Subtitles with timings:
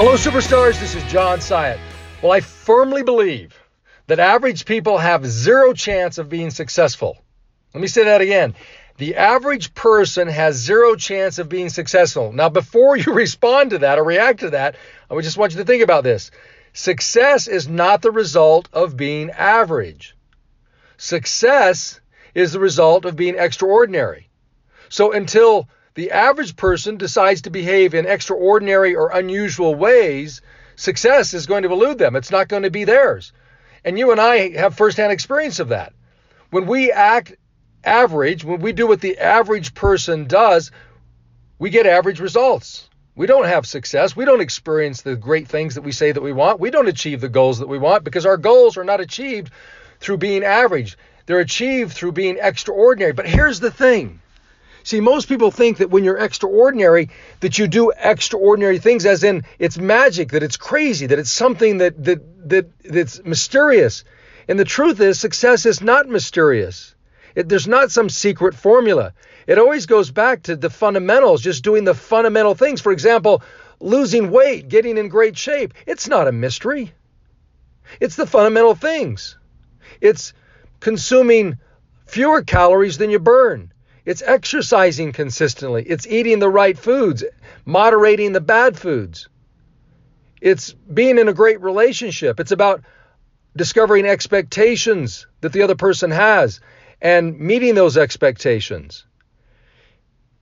[0.00, 0.78] Hello, superstars.
[0.78, 1.80] This is John Syatt.
[2.22, 3.60] Well, I firmly believe
[4.06, 7.18] that average people have zero chance of being successful.
[7.74, 8.54] Let me say that again.
[8.98, 12.32] The average person has zero chance of being successful.
[12.32, 14.76] Now, before you respond to that or react to that,
[15.10, 16.30] I would just want you to think about this.
[16.74, 20.14] Success is not the result of being average.
[20.96, 22.00] Success
[22.36, 24.28] is the result of being extraordinary.
[24.90, 25.68] So until
[25.98, 30.40] the average person decides to behave in extraordinary or unusual ways,
[30.76, 32.14] success is going to elude them.
[32.14, 33.32] It's not going to be theirs.
[33.84, 35.92] And you and I have firsthand experience of that.
[36.50, 37.34] When we act
[37.82, 40.70] average, when we do what the average person does,
[41.58, 42.88] we get average results.
[43.16, 44.14] We don't have success.
[44.14, 46.60] We don't experience the great things that we say that we want.
[46.60, 49.52] We don't achieve the goals that we want because our goals are not achieved
[49.98, 50.96] through being average.
[51.26, 53.14] They're achieved through being extraordinary.
[53.14, 54.20] But here's the thing.
[54.88, 59.44] See, most people think that when you're extraordinary, that you do extraordinary things, as in
[59.58, 64.04] it's magic, that it's crazy, that it's something that that that that's mysterious.
[64.48, 66.94] And the truth is, success is not mysterious.
[67.34, 69.12] It, there's not some secret formula.
[69.46, 72.80] It always goes back to the fundamentals, just doing the fundamental things.
[72.80, 73.42] For example,
[73.80, 75.74] losing weight, getting in great shape.
[75.86, 76.94] It's not a mystery.
[78.00, 79.36] It's the fundamental things.
[80.00, 80.32] It's
[80.80, 81.58] consuming
[82.06, 83.70] fewer calories than you burn.
[84.08, 85.84] It's exercising consistently.
[85.86, 87.24] It's eating the right foods,
[87.66, 89.28] moderating the bad foods.
[90.40, 92.40] It's being in a great relationship.
[92.40, 92.84] It's about
[93.54, 96.58] discovering expectations that the other person has
[97.02, 99.04] and meeting those expectations.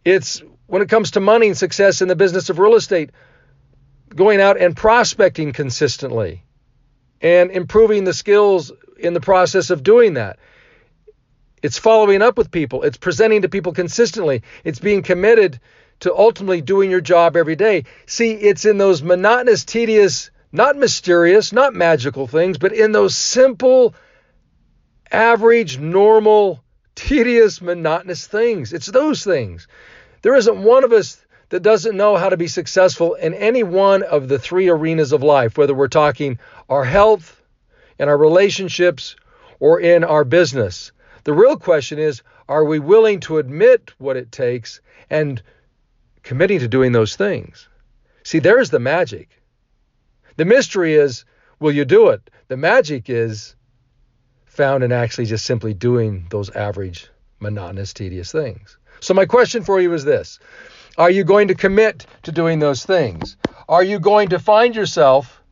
[0.05, 3.11] It's when it comes to money and success in the business of real estate,
[4.14, 6.45] going out and prospecting consistently
[7.20, 10.39] and improving the skills in the process of doing that.
[11.62, 15.58] It's following up with people, it's presenting to people consistently, it's being committed
[16.01, 17.85] to ultimately doing your job every day.
[18.07, 23.95] See, it's in those monotonous, tedious, not mysterious, not magical things, but in those simple,
[25.11, 26.63] average, normal,
[26.95, 28.73] tedious, monotonous things.
[28.73, 29.67] It's those things.
[30.23, 34.03] There isn't one of us that doesn't know how to be successful in any one
[34.03, 36.39] of the three arenas of life, whether we're talking
[36.69, 37.41] our health,
[37.98, 39.17] in our relationships,
[39.61, 40.92] or in our business.
[41.27, 45.42] The real question is are we willing to admit what it takes and
[46.23, 47.67] committing to doing those things?
[48.23, 49.29] See, there's the magic.
[50.36, 51.25] The mystery is
[51.59, 52.31] will you do it?
[52.47, 53.57] The magic is
[54.45, 57.09] found in actually just simply doing those average,
[57.41, 58.79] monotonous, tedious things.
[59.01, 60.39] So, my question for you is this
[60.97, 63.36] Are you going to commit to doing those things?
[63.69, 65.42] Are you going to find yourself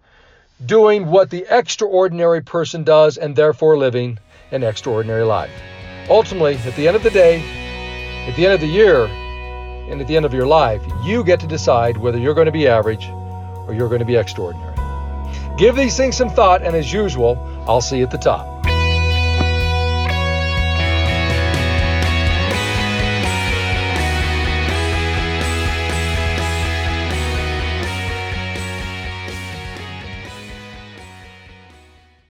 [0.65, 5.51] doing what the extraordinary person does and therefore living an extraordinary life?
[6.09, 7.41] Ultimately, at the end of the day,
[8.29, 9.07] at the end of the year,
[9.91, 12.53] and at the end of your life, you get to decide whether you're going to
[12.53, 13.09] be average
[13.67, 14.75] or you're going to be extraordinary.
[15.57, 18.54] Give these things some thought, and as usual, I'll see you at the top.